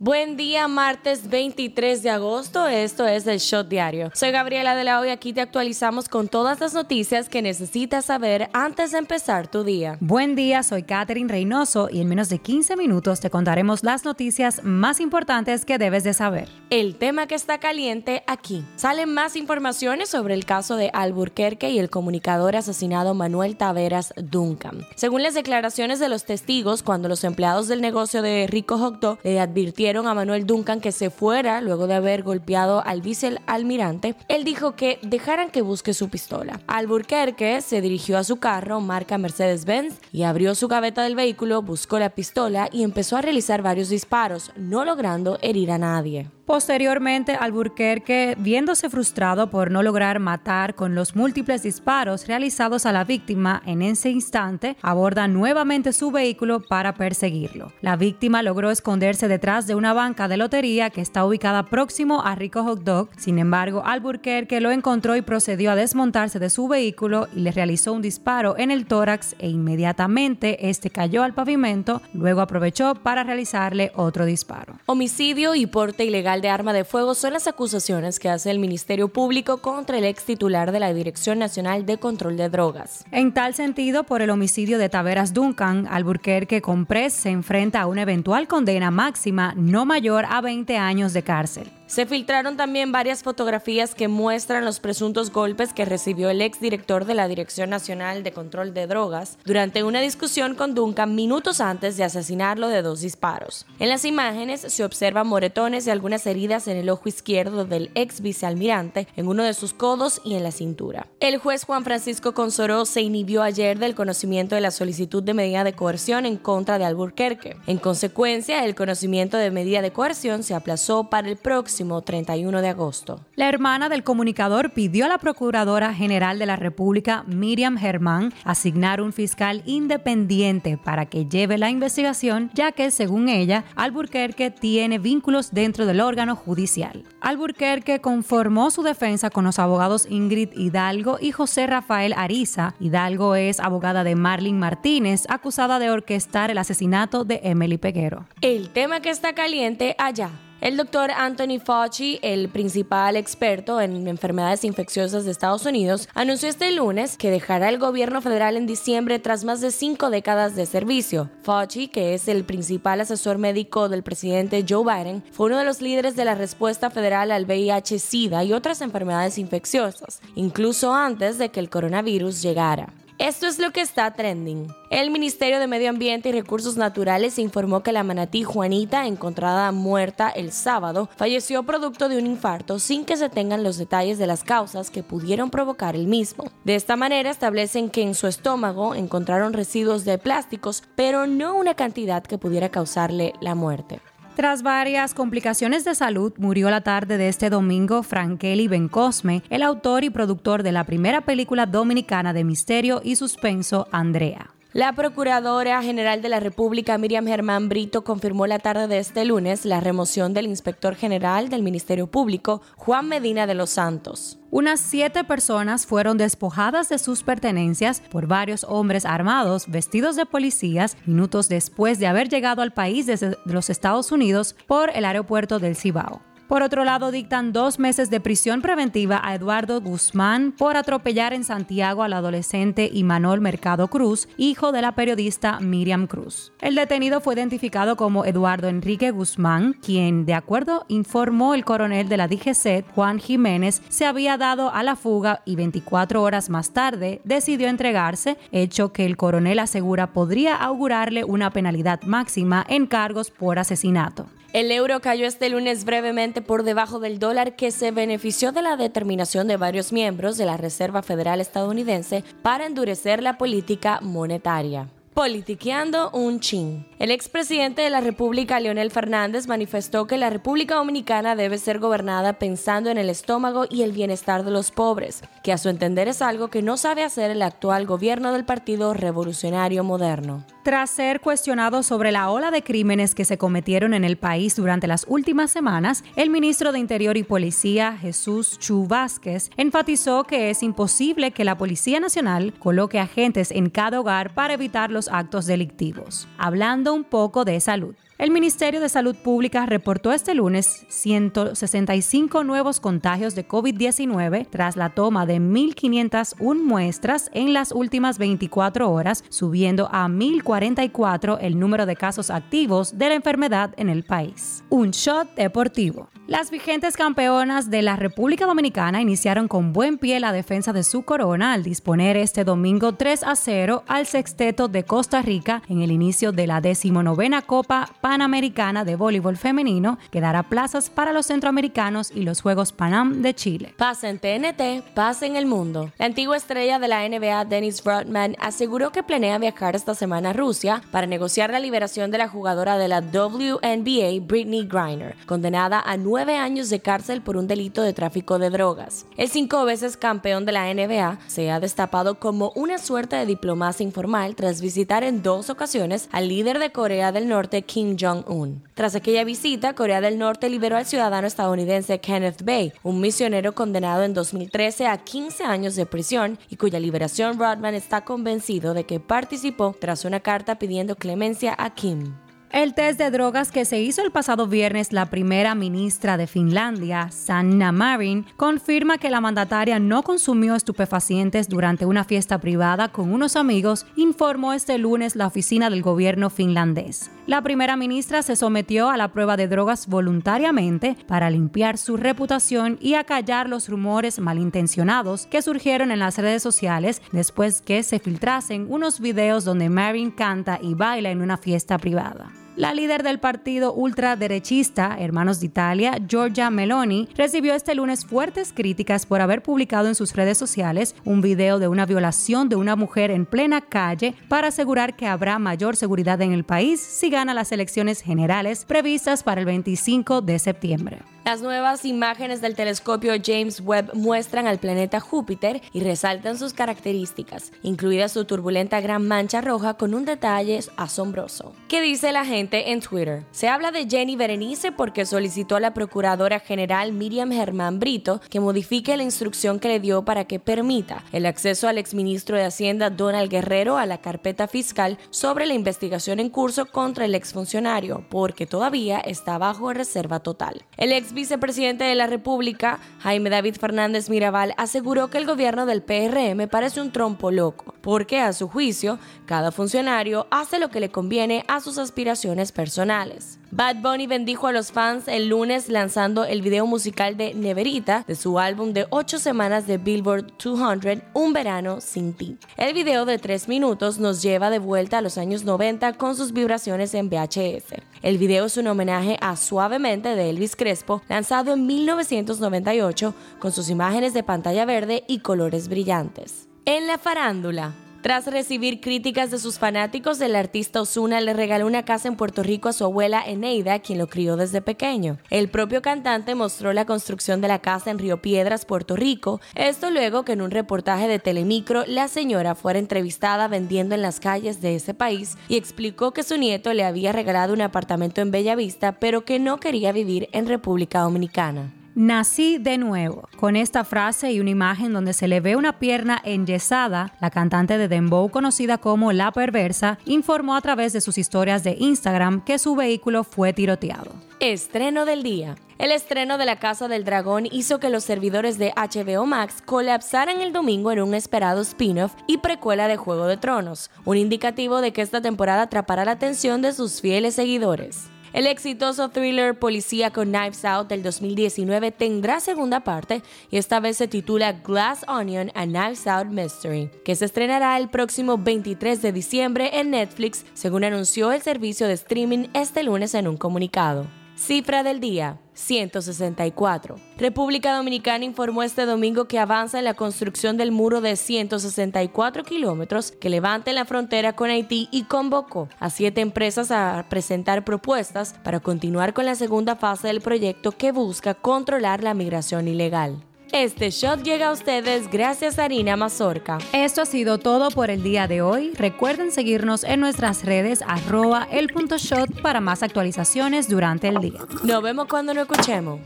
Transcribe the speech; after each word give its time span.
Buen 0.00 0.36
día, 0.36 0.66
martes 0.66 1.30
23 1.30 2.02
de 2.02 2.10
agosto. 2.10 2.66
Esto 2.66 3.06
es 3.06 3.28
el 3.28 3.38
Shot 3.38 3.68
Diario. 3.68 4.10
Soy 4.12 4.32
Gabriela 4.32 4.74
de 4.74 4.82
la 4.82 4.98
Hoy. 4.98 5.10
Aquí 5.10 5.32
te 5.32 5.40
actualizamos 5.40 6.08
con 6.08 6.26
todas 6.26 6.58
las 6.58 6.74
noticias 6.74 7.28
que 7.28 7.42
necesitas 7.42 8.06
saber 8.06 8.50
antes 8.52 8.90
de 8.90 8.98
empezar 8.98 9.46
tu 9.46 9.62
día. 9.62 9.96
Buen 10.00 10.34
día, 10.34 10.64
soy 10.64 10.82
Katherine 10.82 11.32
Reynoso 11.32 11.88
y 11.92 12.00
en 12.00 12.08
menos 12.08 12.28
de 12.28 12.40
15 12.40 12.76
minutos 12.76 13.20
te 13.20 13.30
contaremos 13.30 13.84
las 13.84 14.04
noticias 14.04 14.64
más 14.64 14.98
importantes 14.98 15.64
que 15.64 15.78
debes 15.78 16.02
de 16.02 16.12
saber. 16.12 16.48
El 16.70 16.96
tema 16.96 17.28
que 17.28 17.36
está 17.36 17.58
caliente 17.58 18.24
aquí. 18.26 18.64
Salen 18.74 19.14
más 19.14 19.36
informaciones 19.36 20.08
sobre 20.08 20.34
el 20.34 20.44
caso 20.44 20.74
de 20.74 20.90
Alburquerque 20.92 21.70
y 21.70 21.78
el 21.78 21.88
comunicador 21.88 22.56
asesinado 22.56 23.14
Manuel 23.14 23.56
Taveras 23.56 24.12
Duncan. 24.16 24.84
Según 24.96 25.22
las 25.22 25.34
declaraciones 25.34 26.00
de 26.00 26.08
los 26.08 26.24
testigos, 26.24 26.82
cuando 26.82 27.08
los 27.08 27.22
empleados 27.22 27.68
del 27.68 27.80
negocio 27.80 28.22
de 28.22 28.48
Rico 28.48 28.74
Hogdo 28.74 29.20
le 29.22 29.38
advirtieron 29.38 29.83
a 29.86 30.14
Manuel 30.14 30.46
Duncan 30.46 30.80
que 30.80 30.92
se 30.92 31.10
fuera 31.10 31.60
luego 31.60 31.86
de 31.86 31.94
haber 31.94 32.22
golpeado 32.22 32.82
al 32.86 33.02
vicealmirante, 33.02 34.14
él 34.28 34.42
dijo 34.42 34.76
que 34.76 34.98
dejaran 35.02 35.50
que 35.50 35.60
busque 35.60 35.92
su 35.92 36.08
pistola. 36.08 36.60
Alburquerque 36.66 37.60
se 37.60 37.82
dirigió 37.82 38.16
a 38.16 38.24
su 38.24 38.36
carro, 38.36 38.80
marca 38.80 39.18
Mercedes-Benz, 39.18 40.00
y 40.10 40.22
abrió 40.22 40.54
su 40.54 40.68
gaveta 40.68 41.02
del 41.02 41.16
vehículo, 41.16 41.60
buscó 41.60 41.98
la 41.98 42.10
pistola 42.10 42.70
y 42.72 42.82
empezó 42.82 43.18
a 43.18 43.22
realizar 43.22 43.60
varios 43.60 43.90
disparos, 43.90 44.52
no 44.56 44.86
logrando 44.86 45.38
herir 45.42 45.70
a 45.70 45.76
nadie. 45.76 46.30
Posteriormente, 46.46 47.36
Alburquerque, 47.40 48.36
viéndose 48.38 48.90
frustrado 48.90 49.48
por 49.48 49.70
no 49.70 49.82
lograr 49.82 50.18
matar 50.18 50.74
con 50.74 50.94
los 50.94 51.16
múltiples 51.16 51.62
disparos 51.62 52.26
realizados 52.26 52.84
a 52.84 52.92
la 52.92 53.04
víctima 53.04 53.62
en 53.64 53.80
ese 53.80 54.10
instante, 54.10 54.76
aborda 54.82 55.26
nuevamente 55.26 55.94
su 55.94 56.10
vehículo 56.10 56.60
para 56.60 56.94
perseguirlo. 56.94 57.72
La 57.80 57.96
víctima 57.96 58.42
logró 58.42 58.70
esconderse 58.70 59.26
detrás 59.26 59.66
de 59.66 59.73
una 59.74 59.92
banca 59.92 60.28
de 60.28 60.36
lotería 60.36 60.90
que 60.90 61.00
está 61.00 61.24
ubicada 61.24 61.64
próximo 61.66 62.22
a 62.24 62.34
Rico 62.34 62.62
Hot 62.64 62.82
Dog. 62.82 63.08
Sin 63.16 63.38
embargo, 63.38 63.82
Alburquerque 63.84 64.60
lo 64.60 64.70
encontró 64.70 65.16
y 65.16 65.22
procedió 65.22 65.70
a 65.70 65.76
desmontarse 65.76 66.38
de 66.38 66.50
su 66.50 66.68
vehículo 66.68 67.28
y 67.34 67.40
le 67.40 67.52
realizó 67.52 67.92
un 67.92 68.02
disparo 68.02 68.56
en 68.58 68.70
el 68.70 68.86
tórax 68.86 69.34
e 69.38 69.48
inmediatamente 69.48 70.68
este 70.68 70.90
cayó 70.90 71.22
al 71.22 71.34
pavimento. 71.34 72.02
Luego 72.12 72.40
aprovechó 72.40 72.94
para 72.94 73.24
realizarle 73.24 73.92
otro 73.94 74.24
disparo. 74.24 74.74
Homicidio 74.86 75.54
y 75.54 75.66
porte 75.66 76.04
ilegal 76.04 76.40
de 76.40 76.48
arma 76.48 76.72
de 76.72 76.84
fuego 76.84 77.14
son 77.14 77.32
las 77.32 77.46
acusaciones 77.46 78.18
que 78.18 78.28
hace 78.28 78.50
el 78.50 78.58
Ministerio 78.58 79.08
Público 79.08 79.58
contra 79.58 79.98
el 79.98 80.04
ex 80.04 80.24
titular 80.24 80.72
de 80.72 80.80
la 80.80 80.92
Dirección 80.92 81.38
Nacional 81.38 81.86
de 81.86 81.98
Control 81.98 82.36
de 82.36 82.48
Drogas. 82.48 83.04
En 83.10 83.32
tal 83.32 83.54
sentido, 83.54 84.04
por 84.04 84.22
el 84.22 84.30
homicidio 84.30 84.78
de 84.78 84.88
Taveras 84.88 85.34
Duncan, 85.34 85.86
Alburquerque 85.90 86.62
Comprés 86.62 87.12
se 87.12 87.30
enfrenta 87.30 87.80
a 87.80 87.86
una 87.86 88.02
eventual 88.02 88.48
condena 88.48 88.90
máxima 88.90 89.54
no 89.64 89.86
mayor 89.86 90.26
a 90.28 90.40
20 90.40 90.76
años 90.76 91.12
de 91.12 91.22
cárcel. 91.22 91.70
Se 91.94 92.06
filtraron 92.06 92.56
también 92.56 92.90
varias 92.90 93.22
fotografías 93.22 93.94
que 93.94 94.08
muestran 94.08 94.64
los 94.64 94.80
presuntos 94.80 95.30
golpes 95.30 95.72
que 95.72 95.84
recibió 95.84 96.28
el 96.28 96.42
ex 96.42 96.58
director 96.58 97.04
de 97.04 97.14
la 97.14 97.28
Dirección 97.28 97.70
Nacional 97.70 98.24
de 98.24 98.32
Control 98.32 98.74
de 98.74 98.88
Drogas 98.88 99.38
durante 99.44 99.84
una 99.84 100.00
discusión 100.00 100.56
con 100.56 100.74
Duncan 100.74 101.14
minutos 101.14 101.60
antes 101.60 101.96
de 101.96 102.02
asesinarlo 102.02 102.66
de 102.66 102.82
dos 102.82 103.00
disparos. 103.00 103.64
En 103.78 103.90
las 103.90 104.04
imágenes 104.04 104.62
se 104.62 104.82
observan 104.82 105.28
moretones 105.28 105.86
y 105.86 105.90
algunas 105.90 106.26
heridas 106.26 106.66
en 106.66 106.78
el 106.78 106.90
ojo 106.90 107.08
izquierdo 107.08 107.64
del 107.64 107.92
ex 107.94 108.20
vicealmirante, 108.22 109.06
en 109.14 109.28
uno 109.28 109.44
de 109.44 109.54
sus 109.54 109.72
codos 109.72 110.20
y 110.24 110.34
en 110.34 110.42
la 110.42 110.50
cintura. 110.50 111.06
El 111.20 111.38
juez 111.38 111.62
Juan 111.62 111.84
Francisco 111.84 112.34
Consoró 112.34 112.86
se 112.86 113.02
inhibió 113.02 113.44
ayer 113.44 113.78
del 113.78 113.94
conocimiento 113.94 114.56
de 114.56 114.62
la 114.62 114.72
solicitud 114.72 115.22
de 115.22 115.34
medida 115.34 115.62
de 115.62 115.74
coerción 115.74 116.26
en 116.26 116.38
contra 116.38 116.76
de 116.76 116.86
Alburquerque. 116.86 117.56
En 117.68 117.78
consecuencia, 117.78 118.64
el 118.64 118.74
conocimiento 118.74 119.36
de 119.36 119.52
medida 119.52 119.80
de 119.80 119.92
coerción 119.92 120.42
se 120.42 120.56
aplazó 120.56 121.08
para 121.08 121.28
el 121.28 121.36
próximo 121.36 121.83
31 122.02 122.60
de 122.60 122.68
agosto. 122.68 123.20
La 123.34 123.48
hermana 123.48 123.88
del 123.88 124.04
comunicador 124.04 124.72
pidió 124.72 125.04
a 125.04 125.08
la 125.08 125.18
Procuradora 125.18 125.94
General 125.94 126.38
de 126.38 126.46
la 126.46 126.56
República, 126.56 127.24
Miriam 127.26 127.76
Germán, 127.76 128.32
asignar 128.44 129.00
un 129.00 129.12
fiscal 129.12 129.62
independiente 129.66 130.76
para 130.76 131.06
que 131.06 131.26
lleve 131.26 131.58
la 131.58 131.70
investigación, 131.70 132.50
ya 132.54 132.72
que, 132.72 132.90
según 132.90 133.28
ella, 133.28 133.64
Alburquerque 133.76 134.50
tiene 134.50 134.98
vínculos 134.98 135.52
dentro 135.52 135.86
del 135.86 136.00
órgano 136.00 136.36
judicial. 136.36 137.04
Alburquerque 137.20 138.00
conformó 138.00 138.70
su 138.70 138.82
defensa 138.82 139.30
con 139.30 139.44
los 139.44 139.58
abogados 139.58 140.06
Ingrid 140.08 140.50
Hidalgo 140.52 141.18
y 141.20 141.32
José 141.32 141.66
Rafael 141.66 142.14
Ariza. 142.16 142.74
Hidalgo 142.80 143.34
es 143.34 143.60
abogada 143.60 144.04
de 144.04 144.14
Marlene 144.14 144.58
Martínez, 144.58 145.24
acusada 145.28 145.78
de 145.78 145.90
orquestar 145.90 146.50
el 146.50 146.58
asesinato 146.58 147.24
de 147.24 147.40
Emily 147.44 147.78
Peguero. 147.78 148.26
El 148.40 148.70
tema 148.70 149.00
que 149.00 149.10
está 149.10 149.34
caliente 149.34 149.94
allá 149.98 150.30
el 150.64 150.78
doctor 150.78 151.10
Anthony 151.10 151.60
Fauci, 151.62 152.18
el 152.22 152.48
principal 152.48 153.16
experto 153.16 153.82
en 153.82 154.08
enfermedades 154.08 154.64
infecciosas 154.64 155.26
de 155.26 155.30
Estados 155.30 155.66
Unidos, 155.66 156.08
anunció 156.14 156.48
este 156.48 156.72
lunes 156.72 157.18
que 157.18 157.30
dejará 157.30 157.68
el 157.68 157.78
gobierno 157.78 158.22
federal 158.22 158.56
en 158.56 158.66
diciembre 158.66 159.18
tras 159.18 159.44
más 159.44 159.60
de 159.60 159.70
cinco 159.70 160.08
décadas 160.08 160.56
de 160.56 160.64
servicio. 160.64 161.28
Fauci, 161.42 161.88
que 161.88 162.14
es 162.14 162.28
el 162.28 162.44
principal 162.44 163.02
asesor 163.02 163.36
médico 163.36 163.90
del 163.90 164.02
presidente 164.02 164.64
Joe 164.66 164.84
Biden, 164.84 165.22
fue 165.32 165.48
uno 165.48 165.58
de 165.58 165.66
los 165.66 165.82
líderes 165.82 166.16
de 166.16 166.24
la 166.24 166.34
respuesta 166.34 166.88
federal 166.88 167.30
al 167.30 167.44
VIH-Sida 167.44 168.42
y 168.42 168.54
otras 168.54 168.80
enfermedades 168.80 169.36
infecciosas, 169.36 170.22
incluso 170.34 170.94
antes 170.94 171.36
de 171.36 171.50
que 171.50 171.60
el 171.60 171.68
coronavirus 171.68 172.40
llegara. 172.40 173.03
Esto 173.18 173.46
es 173.46 173.60
lo 173.60 173.70
que 173.70 173.80
está 173.80 174.10
trending. 174.10 174.66
El 174.90 175.12
Ministerio 175.12 175.60
de 175.60 175.68
Medio 175.68 175.88
Ambiente 175.88 176.30
y 176.30 176.32
Recursos 176.32 176.76
Naturales 176.76 177.38
informó 177.38 177.84
que 177.84 177.92
la 177.92 178.02
manatí 178.02 178.42
Juanita, 178.42 179.06
encontrada 179.06 179.70
muerta 179.70 180.30
el 180.30 180.50
sábado, 180.50 181.08
falleció 181.16 181.62
producto 181.62 182.08
de 182.08 182.18
un 182.18 182.26
infarto 182.26 182.80
sin 182.80 183.04
que 183.04 183.16
se 183.16 183.28
tengan 183.28 183.62
los 183.62 183.78
detalles 183.78 184.18
de 184.18 184.26
las 184.26 184.42
causas 184.42 184.90
que 184.90 185.04
pudieron 185.04 185.50
provocar 185.50 185.94
el 185.94 186.08
mismo. 186.08 186.50
De 186.64 186.74
esta 186.74 186.96
manera 186.96 187.30
establecen 187.30 187.88
que 187.88 188.02
en 188.02 188.16
su 188.16 188.26
estómago 188.26 188.96
encontraron 188.96 189.52
residuos 189.52 190.04
de 190.04 190.18
plásticos, 190.18 190.82
pero 190.96 191.28
no 191.28 191.54
una 191.54 191.74
cantidad 191.74 192.24
que 192.24 192.38
pudiera 192.38 192.68
causarle 192.68 193.34
la 193.40 193.54
muerte. 193.54 194.00
Tras 194.34 194.64
varias 194.64 195.14
complicaciones 195.14 195.84
de 195.84 195.94
salud, 195.94 196.32
murió 196.38 196.68
la 196.68 196.80
tarde 196.80 197.18
de 197.18 197.28
este 197.28 197.50
domingo 197.50 198.02
Frankeli 198.02 198.66
Bencosme, 198.66 199.44
el 199.48 199.62
autor 199.62 200.02
y 200.02 200.10
productor 200.10 200.64
de 200.64 200.72
la 200.72 200.82
primera 200.82 201.20
película 201.20 201.66
dominicana 201.66 202.32
de 202.32 202.42
misterio 202.42 203.00
y 203.04 203.14
suspenso, 203.14 203.86
Andrea. 203.92 204.50
La 204.74 204.92
Procuradora 204.92 205.80
General 205.84 206.20
de 206.20 206.28
la 206.28 206.40
República, 206.40 206.98
Miriam 206.98 207.28
Germán 207.28 207.68
Brito, 207.68 208.02
confirmó 208.02 208.48
la 208.48 208.58
tarde 208.58 208.88
de 208.88 208.98
este 208.98 209.24
lunes 209.24 209.64
la 209.64 209.78
remoción 209.78 210.34
del 210.34 210.48
inspector 210.48 210.96
general 210.96 211.48
del 211.48 211.62
Ministerio 211.62 212.08
Público, 212.08 212.60
Juan 212.74 213.08
Medina 213.08 213.46
de 213.46 213.54
los 213.54 213.70
Santos. 213.70 214.36
Unas 214.50 214.80
siete 214.80 215.22
personas 215.22 215.86
fueron 215.86 216.18
despojadas 216.18 216.88
de 216.88 216.98
sus 216.98 217.22
pertenencias 217.22 218.02
por 218.10 218.26
varios 218.26 218.64
hombres 218.64 219.04
armados 219.04 219.68
vestidos 219.68 220.16
de 220.16 220.26
policías 220.26 220.96
minutos 221.06 221.48
después 221.48 222.00
de 222.00 222.08
haber 222.08 222.28
llegado 222.28 222.60
al 222.60 222.72
país 222.72 223.06
desde 223.06 223.38
los 223.44 223.70
Estados 223.70 224.10
Unidos 224.10 224.56
por 224.66 224.90
el 224.90 225.04
aeropuerto 225.04 225.60
del 225.60 225.76
Cibao. 225.76 226.33
Por 226.48 226.62
otro 226.62 226.84
lado, 226.84 227.10
dictan 227.10 227.52
dos 227.52 227.78
meses 227.78 228.10
de 228.10 228.20
prisión 228.20 228.60
preventiva 228.60 229.20
a 229.24 229.34
Eduardo 229.34 229.80
Guzmán 229.80 230.52
por 230.52 230.76
atropellar 230.76 231.32
en 231.32 231.42
Santiago 231.42 232.02
al 232.02 232.12
adolescente 232.12 232.90
Imanol 232.92 233.40
Mercado 233.40 233.88
Cruz, 233.88 234.28
hijo 234.36 234.70
de 234.70 234.82
la 234.82 234.92
periodista 234.92 235.58
Miriam 235.60 236.06
Cruz. 236.06 236.52
El 236.60 236.74
detenido 236.74 237.22
fue 237.22 237.34
identificado 237.34 237.96
como 237.96 238.26
Eduardo 238.26 238.68
Enrique 238.68 239.10
Guzmán, 239.10 239.72
quien, 239.72 240.26
de 240.26 240.34
acuerdo, 240.34 240.84
informó 240.88 241.54
el 241.54 241.64
coronel 241.64 242.08
de 242.08 242.16
la 242.18 242.28
DGC, 242.28 242.84
Juan 242.94 243.18
Jiménez, 243.18 243.80
se 243.88 244.04
había 244.04 244.36
dado 244.36 244.70
a 244.70 244.82
la 244.82 244.96
fuga 244.96 245.40
y 245.46 245.56
24 245.56 246.22
horas 246.22 246.50
más 246.50 246.72
tarde 246.72 247.22
decidió 247.24 247.68
entregarse, 247.68 248.36
hecho 248.52 248.92
que 248.92 249.06
el 249.06 249.16
coronel 249.16 249.60
asegura 249.60 250.12
podría 250.12 250.56
augurarle 250.56 251.24
una 251.24 251.50
penalidad 251.50 252.02
máxima 252.02 252.64
en 252.68 252.86
cargos 252.86 253.30
por 253.30 253.58
asesinato. 253.58 254.26
El 254.54 254.70
euro 254.70 255.00
cayó 255.00 255.26
este 255.26 255.48
lunes 255.48 255.84
brevemente 255.84 256.40
por 256.40 256.62
debajo 256.62 257.00
del 257.00 257.18
dólar 257.18 257.56
que 257.56 257.72
se 257.72 257.90
benefició 257.90 258.52
de 258.52 258.62
la 258.62 258.76
determinación 258.76 259.48
de 259.48 259.56
varios 259.56 259.92
miembros 259.92 260.36
de 260.36 260.46
la 260.46 260.56
Reserva 260.56 261.02
Federal 261.02 261.40
estadounidense 261.40 262.22
para 262.40 262.64
endurecer 262.64 263.20
la 263.20 263.36
política 263.36 263.98
monetaria. 264.00 264.90
Politiqueando 265.14 266.10
un 266.10 266.40
chin. 266.40 266.84
El 266.98 267.12
expresidente 267.12 267.82
de 267.82 267.90
la 267.90 268.00
República, 268.00 268.58
Leonel 268.58 268.90
Fernández, 268.90 269.46
manifestó 269.46 270.08
que 270.08 270.18
la 270.18 270.28
República 270.28 270.74
Dominicana 270.74 271.36
debe 271.36 271.58
ser 271.58 271.78
gobernada 271.78 272.32
pensando 272.40 272.90
en 272.90 272.98
el 272.98 273.08
estómago 273.08 273.66
y 273.70 273.82
el 273.82 273.92
bienestar 273.92 274.44
de 274.44 274.50
los 274.50 274.72
pobres, 274.72 275.22
que 275.44 275.52
a 275.52 275.58
su 275.58 275.68
entender 275.68 276.08
es 276.08 276.20
algo 276.20 276.48
que 276.48 276.62
no 276.62 276.76
sabe 276.76 277.04
hacer 277.04 277.30
el 277.30 277.42
actual 277.42 277.86
gobierno 277.86 278.32
del 278.32 278.44
Partido 278.44 278.92
Revolucionario 278.92 279.84
Moderno. 279.84 280.44
Tras 280.64 280.88
ser 280.88 281.20
cuestionado 281.20 281.82
sobre 281.82 282.10
la 282.10 282.30
ola 282.30 282.50
de 282.50 282.62
crímenes 282.62 283.14
que 283.14 283.26
se 283.26 283.36
cometieron 283.36 283.92
en 283.92 284.02
el 284.02 284.16
país 284.16 284.56
durante 284.56 284.86
las 284.86 285.04
últimas 285.06 285.50
semanas, 285.50 286.02
el 286.16 286.30
ministro 286.30 286.72
de 286.72 286.78
Interior 286.78 287.18
y 287.18 287.22
Policía, 287.22 287.98
Jesús 287.98 288.58
Chu 288.58 288.86
Vázquez, 288.86 289.50
enfatizó 289.58 290.24
que 290.24 290.48
es 290.48 290.62
imposible 290.62 291.32
que 291.32 291.44
la 291.44 291.58
Policía 291.58 292.00
Nacional 292.00 292.54
coloque 292.58 292.98
agentes 292.98 293.50
en 293.50 293.68
cada 293.68 294.00
hogar 294.00 294.32
para 294.32 294.54
evitar 294.54 294.90
los 294.90 295.03
actos 295.08 295.46
delictivos. 295.46 296.28
Hablando 296.38 296.94
un 296.94 297.04
poco 297.04 297.44
de 297.44 297.60
salud. 297.60 297.94
El 298.16 298.30
Ministerio 298.30 298.78
de 298.78 298.88
Salud 298.88 299.16
Pública 299.16 299.66
reportó 299.66 300.12
este 300.12 300.36
lunes 300.36 300.86
165 300.88 302.44
nuevos 302.44 302.78
contagios 302.78 303.34
de 303.34 303.48
COVID-19 303.48 304.46
tras 304.48 304.76
la 304.76 304.90
toma 304.90 305.26
de 305.26 305.40
1.501 305.40 306.62
muestras 306.62 307.28
en 307.34 307.52
las 307.52 307.72
últimas 307.72 308.18
24 308.18 308.88
horas, 308.88 309.24
subiendo 309.30 309.88
a 309.90 310.06
1.044 310.06 311.38
el 311.40 311.58
número 311.58 311.86
de 311.86 311.96
casos 311.96 312.30
activos 312.30 312.96
de 312.96 313.08
la 313.08 313.14
enfermedad 313.16 313.74
en 313.78 313.88
el 313.88 314.04
país. 314.04 314.62
Un 314.70 314.92
shot 314.92 315.34
deportivo. 315.34 316.08
Las 316.26 316.50
vigentes 316.50 316.96
campeonas 316.96 317.68
de 317.68 317.82
la 317.82 317.96
República 317.96 318.46
Dominicana 318.46 319.02
iniciaron 319.02 319.46
con 319.46 319.74
buen 319.74 319.98
pie 319.98 320.20
la 320.20 320.32
defensa 320.32 320.72
de 320.72 320.82
su 320.82 321.02
corona 321.02 321.52
al 321.52 321.62
disponer 321.62 322.16
este 322.16 322.44
domingo 322.44 322.94
3 322.94 323.24
a 323.24 323.36
0 323.36 323.84
al 323.86 324.06
sexteto 324.06 324.68
de 324.68 324.84
Costa 324.84 325.20
Rica 325.20 325.60
en 325.68 325.82
el 325.82 325.90
inicio 325.90 326.32
de 326.32 326.46
la 326.46 326.62
decimonovena 326.62 327.42
Copa 327.42 327.90
Panamericana 328.04 328.84
de 328.84 328.96
Voleibol 328.96 329.38
Femenino, 329.38 329.98
que 330.10 330.20
dará 330.20 330.42
plazas 330.42 330.90
para 330.90 331.14
los 331.14 331.24
centroamericanos 331.24 332.10
y 332.14 332.20
los 332.20 332.42
Juegos 332.42 332.70
Panam 332.70 333.22
de 333.22 333.34
Chile. 333.34 333.72
Pasa 333.78 334.10
en 334.10 334.18
TNT, 334.18 334.84
pasa 334.92 335.24
en 335.24 335.36
el 335.36 335.46
mundo. 335.46 335.90
La 335.96 336.04
antigua 336.04 336.36
estrella 336.36 336.78
de 336.78 336.86
la 336.86 337.08
NBA, 337.08 337.46
Dennis 337.46 337.82
Rodman, 337.82 338.36
aseguró 338.38 338.92
que 338.92 339.02
planea 339.02 339.38
viajar 339.38 339.74
esta 339.74 339.94
semana 339.94 340.30
a 340.30 340.32
Rusia 340.34 340.82
para 340.90 341.06
negociar 341.06 341.50
la 341.50 341.60
liberación 341.60 342.10
de 342.10 342.18
la 342.18 342.28
jugadora 342.28 342.76
de 342.76 342.88
la 342.88 343.00
WNBA, 343.00 344.20
Britney 344.20 344.66
Griner, 344.66 345.16
condenada 345.24 345.80
a 345.80 345.96
nueve 345.96 346.36
años 346.36 346.68
de 346.68 346.80
cárcel 346.80 347.22
por 347.22 347.38
un 347.38 347.46
delito 347.46 347.80
de 347.80 347.94
tráfico 347.94 348.38
de 348.38 348.50
drogas. 348.50 349.06
El 349.16 349.30
cinco 349.30 349.64
veces 349.64 349.96
campeón 349.96 350.44
de 350.44 350.52
la 350.52 350.74
NBA 350.74 351.20
se 351.26 351.50
ha 351.50 351.58
destapado 351.58 352.16
como 352.16 352.52
una 352.54 352.76
suerte 352.76 353.16
de 353.16 353.24
diplomacia 353.24 353.82
informal 353.82 354.36
tras 354.36 354.60
visitar 354.60 355.04
en 355.04 355.22
dos 355.22 355.48
ocasiones 355.48 356.10
al 356.12 356.28
líder 356.28 356.58
de 356.58 356.70
Corea 356.70 357.10
del 357.10 357.28
Norte, 357.28 357.62
Jong-un. 357.98 358.62
Tras 358.74 358.94
aquella 358.94 359.24
visita, 359.24 359.74
Corea 359.74 360.00
del 360.00 360.18
Norte 360.18 360.48
liberó 360.48 360.76
al 360.76 360.86
ciudadano 360.86 361.26
estadounidense 361.26 362.00
Kenneth 362.00 362.42
Bay, 362.42 362.72
un 362.82 363.00
misionero 363.00 363.54
condenado 363.54 364.02
en 364.04 364.14
2013 364.14 364.86
a 364.86 364.98
15 364.98 365.44
años 365.44 365.76
de 365.76 365.86
prisión 365.86 366.38
y 366.48 366.56
cuya 366.56 366.80
liberación 366.80 367.38
Rodman 367.38 367.74
está 367.74 368.04
convencido 368.04 368.74
de 368.74 368.84
que 368.84 369.00
participó 369.00 369.74
tras 369.78 370.04
una 370.04 370.20
carta 370.20 370.58
pidiendo 370.58 370.96
clemencia 370.96 371.54
a 371.58 371.74
Kim. 371.74 372.14
El 372.54 372.72
test 372.74 373.00
de 373.00 373.10
drogas 373.10 373.50
que 373.50 373.64
se 373.64 373.80
hizo 373.80 374.00
el 374.02 374.12
pasado 374.12 374.46
viernes 374.46 374.92
la 374.92 375.06
primera 375.06 375.56
ministra 375.56 376.16
de 376.16 376.28
Finlandia, 376.28 377.10
Sanna 377.10 377.72
Marin, 377.72 378.26
confirma 378.36 378.96
que 378.96 379.10
la 379.10 379.20
mandataria 379.20 379.80
no 379.80 380.04
consumió 380.04 380.54
estupefacientes 380.54 381.48
durante 381.48 381.84
una 381.84 382.04
fiesta 382.04 382.38
privada 382.38 382.92
con 382.92 383.12
unos 383.12 383.34
amigos, 383.34 383.86
informó 383.96 384.52
este 384.52 384.78
lunes 384.78 385.16
la 385.16 385.26
oficina 385.26 385.68
del 385.68 385.82
gobierno 385.82 386.30
finlandés. 386.30 387.10
La 387.26 387.40
primera 387.40 387.74
ministra 387.76 388.22
se 388.22 388.36
sometió 388.36 388.90
a 388.90 388.98
la 388.98 389.08
prueba 389.08 389.38
de 389.38 389.48
drogas 389.48 389.86
voluntariamente 389.86 390.94
para 391.08 391.30
limpiar 391.30 391.78
su 391.78 391.96
reputación 391.96 392.76
y 392.82 392.94
acallar 392.94 393.48
los 393.48 393.70
rumores 393.70 394.18
malintencionados 394.18 395.24
que 395.26 395.40
surgieron 395.40 395.90
en 395.90 396.00
las 396.00 396.18
redes 396.18 396.42
sociales 396.42 397.00
después 397.12 397.62
que 397.62 397.82
se 397.82 397.98
filtrasen 397.98 398.66
unos 398.68 399.00
videos 399.00 399.46
donde 399.46 399.70
Marin 399.70 400.10
canta 400.10 400.58
y 400.60 400.74
baila 400.74 401.10
en 401.12 401.22
una 401.22 401.38
fiesta 401.38 401.78
privada. 401.78 402.43
La 402.56 402.72
líder 402.72 403.02
del 403.02 403.18
partido 403.18 403.72
ultraderechista 403.72 404.96
Hermanos 405.00 405.40
de 405.40 405.46
Italia, 405.46 405.98
Giorgia 406.08 406.50
Meloni, 406.50 407.08
recibió 407.16 407.52
este 407.52 407.74
lunes 407.74 408.06
fuertes 408.06 408.52
críticas 408.52 409.06
por 409.06 409.20
haber 409.20 409.42
publicado 409.42 409.88
en 409.88 409.96
sus 409.96 410.14
redes 410.14 410.38
sociales 410.38 410.94
un 411.04 411.20
video 411.20 411.58
de 411.58 411.66
una 411.66 411.84
violación 411.84 412.48
de 412.48 412.54
una 412.54 412.76
mujer 412.76 413.10
en 413.10 413.26
plena 413.26 413.60
calle 413.60 414.14
para 414.28 414.48
asegurar 414.48 414.94
que 414.94 415.08
habrá 415.08 415.40
mayor 415.40 415.74
seguridad 415.74 416.22
en 416.22 416.32
el 416.32 416.44
país 416.44 416.80
si 416.80 417.10
gana 417.10 417.34
las 417.34 417.50
elecciones 417.50 418.00
generales 418.00 418.64
previstas 418.64 419.24
para 419.24 419.40
el 419.40 419.46
25 419.46 420.20
de 420.20 420.38
septiembre. 420.38 421.13
Las 421.24 421.40
nuevas 421.40 421.86
imágenes 421.86 422.42
del 422.42 422.54
telescopio 422.54 423.14
James 423.24 423.62
Webb 423.64 423.94
muestran 423.94 424.46
al 424.46 424.58
planeta 424.58 425.00
Júpiter 425.00 425.62
y 425.72 425.80
resaltan 425.80 426.36
sus 426.36 426.52
características, 426.52 427.50
incluida 427.62 428.10
su 428.10 428.26
turbulenta 428.26 428.82
gran 428.82 429.08
mancha 429.08 429.40
roja 429.40 429.72
con 429.72 429.94
un 429.94 430.04
detalle 430.04 430.60
asombroso. 430.76 431.54
¿Qué 431.66 431.80
dice 431.80 432.12
la 432.12 432.26
gente 432.26 432.72
en 432.72 432.80
Twitter? 432.80 433.24
Se 433.30 433.48
habla 433.48 433.70
de 433.70 433.88
Jenny 433.88 434.16
Berenice 434.16 434.70
porque 434.70 435.06
solicitó 435.06 435.56
a 435.56 435.60
la 435.60 435.72
Procuradora 435.72 436.40
General 436.40 436.92
Miriam 436.92 437.32
Germán 437.32 437.80
Brito 437.80 438.20
que 438.28 438.40
modifique 438.40 438.94
la 438.94 439.02
instrucción 439.02 439.60
que 439.60 439.68
le 439.68 439.80
dio 439.80 440.04
para 440.04 440.26
que 440.26 440.40
permita 440.40 441.04
el 441.10 441.24
acceso 441.24 441.68
al 441.68 441.78
exministro 441.78 442.36
de 442.36 442.44
Hacienda 442.44 442.90
Donald 442.90 443.30
Guerrero 443.30 443.78
a 443.78 443.86
la 443.86 444.02
carpeta 444.02 444.46
fiscal 444.46 444.98
sobre 445.08 445.46
la 445.46 445.54
investigación 445.54 446.20
en 446.20 446.28
curso 446.28 446.66
contra 446.66 447.06
el 447.06 447.14
exfuncionario, 447.14 448.04
porque 448.10 448.44
todavía 448.44 448.98
está 448.98 449.38
bajo 449.38 449.72
reserva 449.72 450.20
total. 450.20 450.66
El 450.76 450.92
ex 450.92 451.13
vicepresidente 451.14 451.84
de 451.84 451.94
la 451.94 452.06
República, 452.06 452.78
Jaime 453.00 453.30
David 453.30 453.56
Fernández 453.56 454.10
Mirabal, 454.10 454.54
aseguró 454.56 455.08
que 455.08 455.18
el 455.18 455.26
gobierno 455.26 455.64
del 455.66 455.82
PRM 455.82 456.48
parece 456.48 456.80
un 456.80 456.92
trompo 456.92 457.30
loco, 457.30 457.73
porque 457.84 458.18
a 458.18 458.32
su 458.32 458.48
juicio, 458.48 458.98
cada 459.26 459.52
funcionario 459.52 460.26
hace 460.30 460.58
lo 460.58 460.70
que 460.70 460.80
le 460.80 460.90
conviene 460.90 461.44
a 461.48 461.60
sus 461.60 461.76
aspiraciones 461.76 462.50
personales. 462.50 463.38
Bad 463.50 463.82
Bunny 463.82 464.06
bendijo 464.06 464.46
a 464.46 464.52
los 464.52 464.72
fans 464.72 465.06
el 465.06 465.28
lunes 465.28 465.68
lanzando 465.68 466.24
el 466.24 466.40
video 466.40 466.64
musical 466.64 467.18
de 467.18 467.34
Neverita 467.34 468.02
de 468.08 468.16
su 468.16 468.38
álbum 468.38 468.72
de 468.72 468.86
8 468.88 469.18
semanas 469.18 469.66
de 469.66 469.76
Billboard 469.76 470.32
200, 470.42 471.02
Un 471.12 471.34
verano 471.34 471.82
sin 471.82 472.14
ti. 472.14 472.38
El 472.56 472.72
video 472.72 473.04
de 473.04 473.18
3 473.18 473.48
minutos 473.48 473.98
nos 473.98 474.22
lleva 474.22 474.48
de 474.48 474.60
vuelta 474.60 474.98
a 474.98 475.02
los 475.02 475.18
años 475.18 475.44
90 475.44 475.92
con 475.92 476.16
sus 476.16 476.32
vibraciones 476.32 476.94
en 476.94 477.10
VHS. 477.10 477.82
El 478.00 478.16
video 478.16 478.46
es 478.46 478.56
un 478.56 478.66
homenaje 478.66 479.18
a 479.20 479.36
Suavemente 479.36 480.16
de 480.16 480.30
Elvis 480.30 480.56
Crespo, 480.56 481.02
lanzado 481.10 481.52
en 481.52 481.66
1998 481.66 483.14
con 483.38 483.52
sus 483.52 483.68
imágenes 483.68 484.14
de 484.14 484.22
pantalla 484.22 484.64
verde 484.64 485.04
y 485.06 485.18
colores 485.18 485.68
brillantes. 485.68 486.48
En 486.66 486.86
la 486.86 486.96
farándula, 486.96 487.74
tras 488.00 488.26
recibir 488.26 488.80
críticas 488.80 489.30
de 489.30 489.38
sus 489.38 489.58
fanáticos, 489.58 490.18
el 490.22 490.34
artista 490.34 490.80
Osuna 490.80 491.20
le 491.20 491.34
regaló 491.34 491.66
una 491.66 491.84
casa 491.84 492.08
en 492.08 492.16
Puerto 492.16 492.42
Rico 492.42 492.70
a 492.70 492.72
su 492.72 492.84
abuela 492.84 493.22
Eneida, 493.22 493.80
quien 493.80 493.98
lo 493.98 494.06
crió 494.06 494.36
desde 494.36 494.62
pequeño. 494.62 495.18
El 495.28 495.48
propio 495.48 495.82
cantante 495.82 496.34
mostró 496.34 496.72
la 496.72 496.86
construcción 496.86 497.42
de 497.42 497.48
la 497.48 497.58
casa 497.58 497.90
en 497.90 497.98
Río 497.98 498.22
Piedras, 498.22 498.64
Puerto 498.64 498.96
Rico, 498.96 499.42
esto 499.54 499.90
luego 499.90 500.24
que 500.24 500.32
en 500.32 500.40
un 500.40 500.50
reportaje 500.50 501.06
de 501.06 501.18
Telemicro 501.18 501.84
la 501.86 502.08
señora 502.08 502.54
fuera 502.54 502.78
entrevistada 502.78 503.46
vendiendo 503.46 503.94
en 503.94 504.00
las 504.00 504.18
calles 504.18 504.62
de 504.62 504.76
ese 504.76 504.94
país 504.94 505.36
y 505.48 505.58
explicó 505.58 506.12
que 506.12 506.22
su 506.22 506.38
nieto 506.38 506.72
le 506.72 506.84
había 506.84 507.12
regalado 507.12 507.52
un 507.52 507.60
apartamento 507.60 508.22
en 508.22 508.30
Bellavista, 508.30 508.92
pero 508.92 509.26
que 509.26 509.38
no 509.38 509.60
quería 509.60 509.92
vivir 509.92 510.30
en 510.32 510.46
República 510.46 511.00
Dominicana. 511.00 511.74
Nací 511.96 512.58
de 512.58 512.76
nuevo. 512.76 513.28
Con 513.36 513.54
esta 513.54 513.84
frase 513.84 514.32
y 514.32 514.40
una 514.40 514.50
imagen 514.50 514.92
donde 514.92 515.12
se 515.12 515.28
le 515.28 515.38
ve 515.38 515.54
una 515.54 515.78
pierna 515.78 516.20
enyesada, 516.24 517.12
la 517.20 517.30
cantante 517.30 517.78
de 517.78 517.86
Dembow, 517.86 518.30
conocida 518.30 518.78
como 518.78 519.12
La 519.12 519.30
Perversa, 519.30 519.98
informó 520.04 520.56
a 520.56 520.60
través 520.60 520.92
de 520.92 521.00
sus 521.00 521.18
historias 521.18 521.62
de 521.62 521.76
Instagram 521.78 522.42
que 522.44 522.58
su 522.58 522.74
vehículo 522.74 523.22
fue 523.22 523.52
tiroteado. 523.52 524.10
Estreno 524.40 525.04
del 525.04 525.22
día. 525.22 525.54
El 525.78 525.92
estreno 525.92 526.36
de 526.36 526.46
La 526.46 526.58
Casa 526.58 526.88
del 526.88 527.04
Dragón 527.04 527.46
hizo 527.46 527.78
que 527.78 527.90
los 527.90 528.02
servidores 528.02 528.58
de 528.58 528.72
HBO 528.74 529.24
Max 529.24 529.62
colapsaran 529.64 530.40
el 530.40 530.52
domingo 530.52 530.90
en 530.90 531.00
un 531.00 531.14
esperado 531.14 531.60
spin-off 531.60 532.14
y 532.26 532.38
precuela 532.38 532.88
de 532.88 532.96
Juego 532.96 533.26
de 533.26 533.36
Tronos, 533.36 533.92
un 534.04 534.16
indicativo 534.16 534.80
de 534.80 534.92
que 534.92 535.02
esta 535.02 535.22
temporada 535.22 535.62
atrapará 535.62 536.04
la 536.04 536.12
atención 536.12 536.60
de 536.60 536.72
sus 536.72 537.00
fieles 537.00 537.36
seguidores. 537.36 538.08
El 538.34 538.48
exitoso 538.48 539.10
thriller 539.10 539.56
policíaco 539.56 540.22
Knives 540.22 540.64
Out 540.64 540.88
del 540.88 541.04
2019 541.04 541.92
tendrá 541.92 542.40
segunda 542.40 542.80
parte 542.80 543.22
y 543.48 543.58
esta 543.58 543.78
vez 543.78 543.98
se 543.98 544.08
titula 544.08 544.54
Glass 544.54 545.04
Onion 545.06 545.52
a 545.54 545.64
Knives 545.66 546.04
Out 546.08 546.26
Mystery, 546.26 546.90
que 547.04 547.14
se 547.14 547.26
estrenará 547.26 547.78
el 547.78 547.88
próximo 547.88 548.36
23 548.36 549.00
de 549.02 549.12
diciembre 549.12 549.78
en 549.78 549.92
Netflix, 549.92 550.44
según 550.52 550.82
anunció 550.82 551.30
el 551.30 551.42
servicio 551.42 551.86
de 551.86 551.92
streaming 551.92 552.48
este 552.54 552.82
lunes 552.82 553.14
en 553.14 553.28
un 553.28 553.36
comunicado. 553.36 554.23
Cifra 554.36 554.82
del 554.82 554.98
día. 554.98 555.38
164. 555.54 556.96
República 557.16 557.76
Dominicana 557.76 558.24
informó 558.24 558.64
este 558.64 558.84
domingo 558.86 559.26
que 559.26 559.38
avanza 559.38 559.78
en 559.78 559.84
la 559.84 559.94
construcción 559.94 560.56
del 560.56 560.72
muro 560.72 561.00
de 561.00 561.14
164 561.14 562.42
kilómetros 562.42 563.12
que 563.12 563.30
levanta 563.30 563.70
en 563.70 563.76
la 563.76 563.84
frontera 563.84 564.34
con 564.34 564.50
Haití 564.50 564.88
y 564.90 565.04
convocó 565.04 565.68
a 565.78 565.90
siete 565.90 566.20
empresas 566.20 566.72
a 566.72 567.06
presentar 567.08 567.64
propuestas 567.64 568.34
para 568.42 568.58
continuar 568.58 569.14
con 569.14 569.26
la 569.26 569.36
segunda 569.36 569.76
fase 569.76 570.08
del 570.08 570.20
proyecto 570.20 570.72
que 570.72 570.90
busca 570.90 571.34
controlar 571.34 572.02
la 572.02 572.14
migración 572.14 572.66
ilegal. 572.66 573.22
Este 573.52 573.90
shot 573.90 574.22
llega 574.22 574.48
a 574.48 574.52
ustedes 574.52 575.10
gracias 575.10 575.58
a 575.58 575.64
Harina 575.64 575.96
Mazorca. 575.96 576.58
Esto 576.72 577.02
ha 577.02 577.06
sido 577.06 577.38
todo 577.38 577.70
por 577.70 577.90
el 577.90 578.02
día 578.02 578.26
de 578.26 578.42
hoy. 578.42 578.72
Recuerden 578.74 579.30
seguirnos 579.30 579.84
en 579.84 580.00
nuestras 580.00 580.44
redes 580.44 580.82
arroba 580.86 581.46
el 581.50 581.68
punto 581.68 581.96
shot 581.98 582.40
para 582.42 582.60
más 582.60 582.82
actualizaciones 582.82 583.68
durante 583.68 584.08
el 584.08 584.18
día. 584.18 584.40
Nos 584.64 584.82
vemos 584.82 585.06
cuando 585.08 585.34
nos 585.34 585.48
escuchemos. 585.48 586.00